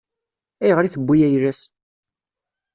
[0.63, 1.61] Ayɣer i tewwi ayla-s?